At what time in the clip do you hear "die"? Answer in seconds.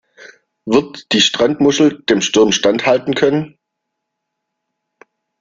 1.11-1.21